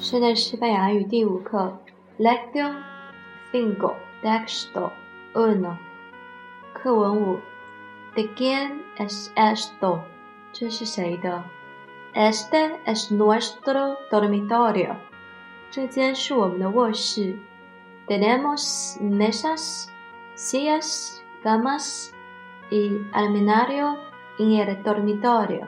[0.00, 1.76] 现在西班牙语第五课
[2.18, 2.74] ，Lectio
[3.52, 4.92] cinco texto
[5.34, 5.76] uno。
[6.72, 7.38] 课文五
[8.14, 10.00] ，¿De quién es esto？
[10.54, 11.44] 这是谁的
[12.14, 14.96] ？Este es nuestro dormitorio。
[15.70, 17.38] 这间是我们的卧室。
[18.06, 19.88] Tenemos mesas,
[20.34, 22.08] sillas, camas
[22.70, 23.98] y armario
[24.38, 25.66] en el dormitorio。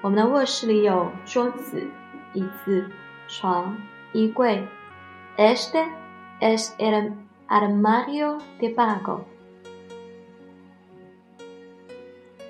[0.00, 1.86] 我们的卧室里有桌子、
[2.34, 2.90] 椅子。
[3.27, 3.77] 床、
[4.13, 4.67] 衣柜。
[5.37, 5.87] Este
[6.39, 7.13] es el
[7.47, 9.21] armario de Pago。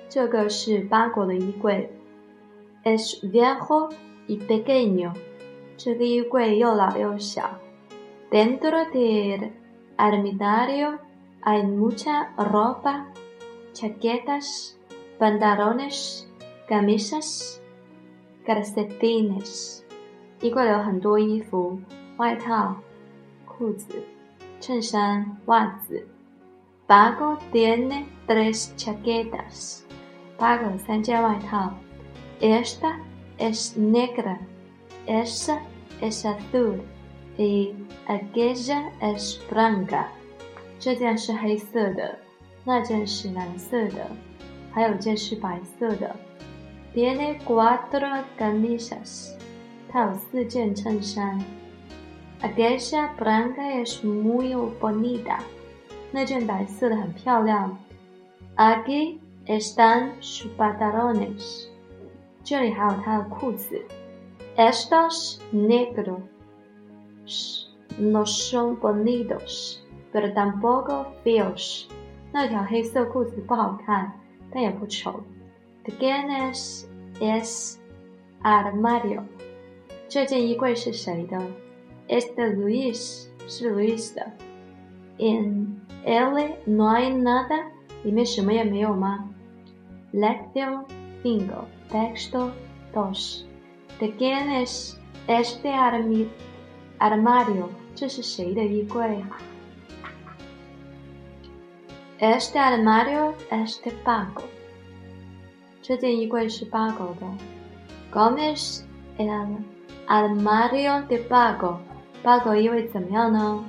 [0.08, 1.90] 这个是巴果的衣柜。
[2.84, 3.90] Es viejo
[4.26, 5.14] y pequeño。
[5.76, 7.58] 这个衣柜又老又小。
[8.30, 9.52] Dentro del
[9.96, 10.98] armario
[11.42, 13.06] hay mucha ropa,
[13.72, 14.78] chaquetas,
[15.18, 16.28] pantalones,
[16.68, 17.60] camisas,
[18.44, 19.84] calcetines。
[20.41, 21.79] 衣柜里有很多衣服、
[22.17, 22.75] 外套、
[23.45, 23.87] 裤子、
[24.59, 26.07] 衬衫、袜子。
[26.87, 29.81] Pago tiene tres chaquetas。
[30.37, 31.73] Pago 三件外套。
[32.39, 32.95] Esta
[33.37, 34.37] es negra。
[35.05, 35.59] Esa
[36.01, 36.79] es azul。
[37.37, 37.73] Y
[38.07, 40.05] aquella es blanca。
[40.79, 42.17] 这件是黑色的，
[42.63, 44.07] 那件是蓝色的，
[44.71, 46.15] 还有件是白色的。
[46.93, 49.33] Tiene cuatro camisas。
[49.88, 51.42] 他有四件衬衫。
[52.40, 55.38] Aquella blanca es muy bonita。
[56.10, 57.76] 那件白色的很漂亮。
[58.56, 61.66] Aquí están sus pantalones。
[62.44, 63.80] 这里还有他的裤子。
[64.56, 66.20] Estos negros
[67.98, 69.78] no son bonitos,
[70.12, 71.86] pero tampoco feos。
[72.30, 74.12] 那条黑色裤子不好看，
[74.52, 75.20] 但也不丑。
[75.84, 76.84] The ganas
[77.18, 77.76] es
[78.42, 79.22] armario。
[80.08, 81.40] 这件衣柜是谁的？
[82.08, 84.32] Este Luis 是 Luis 的。
[85.18, 87.66] In él no hay nada，
[88.02, 89.28] 里面什么也没有吗？
[90.12, 90.84] Lección
[91.22, 92.50] cinco, texto
[92.92, 93.44] dos.
[93.98, 94.96] ¿De quién es
[95.26, 95.72] este
[96.98, 97.68] armario？
[97.94, 99.24] 这是谁的衣柜？
[102.20, 104.44] Este armario es de Paco。
[105.82, 107.26] 这件衣柜是八狗的。¿
[108.12, 108.84] Cómo es
[109.18, 109.58] el
[110.08, 111.80] armario de Pago.
[112.22, 113.64] Pago 因为怎么样呢？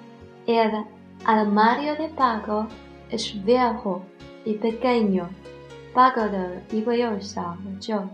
[0.46, 0.86] El
[1.26, 2.68] armario de Pago
[3.10, 4.02] es viejo
[4.44, 5.28] y pequeño.
[5.94, 8.08] Pago 的衣柜又小又旧。¿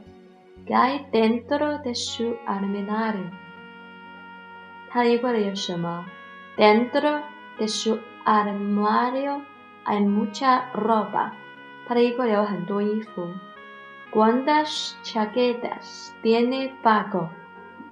[0.66, 3.30] Qué hay dentro de su armario?
[4.90, 6.06] 他的衣柜里有什么？
[6.58, 7.22] Dentro
[7.58, 9.42] de su armario
[9.86, 11.32] hay mucha ropa.
[11.88, 13.28] 他的衣柜里有很多衣服。¿
[14.12, 17.30] Cuántas chaquetas tiene Pago?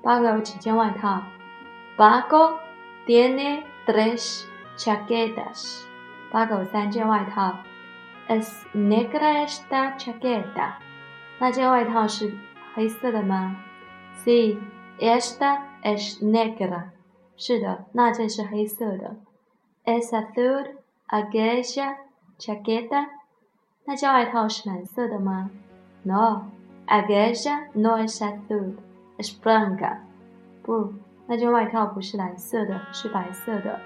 [0.05, 1.23] Pago 有几件外套。
[1.97, 2.59] Pago
[3.07, 4.45] tiene tres
[4.77, 5.83] chaquetas。
[6.31, 7.57] Pago 有三件外套。
[8.29, 10.75] Es negra esta chaqueta。
[11.39, 12.37] 那件外套是
[12.75, 13.57] 黑色的吗
[14.25, 14.59] ？Sí,
[14.99, 16.91] esta es negra。
[17.37, 19.17] 是的，那件是黑色的。
[19.85, 20.77] Es azul
[21.09, 21.97] aquella
[22.39, 23.07] chaqueta。
[23.87, 25.51] 那件外套是蓝色的吗
[26.03, 26.51] ？No,
[26.87, 28.77] aquella no es azul。
[29.17, 29.99] Es blanca，
[30.63, 30.93] 不，
[31.27, 33.81] 那件外套不是蓝色的，是白色的。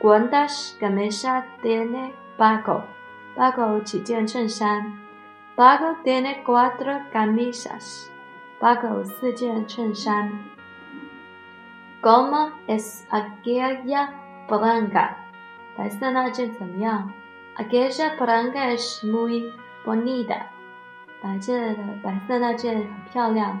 [0.00, 4.98] ¿Cuántas camisas tiene Paco？Paco 有几件衬衫
[5.56, 8.08] ？Paco tiene cuatro camisas。
[8.60, 10.30] Paco 四件衬衫。
[12.02, 14.08] ¿Cómo es aquella
[14.48, 15.10] blanca？
[15.76, 17.10] 白色那件怎么样
[17.56, 19.52] ？Aquella blanca es muy
[19.84, 20.42] bonita。
[21.22, 23.60] 白件的白色那件很漂亮。